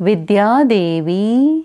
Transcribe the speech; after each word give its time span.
विद्या 0.00 0.62
देवी 0.62 1.62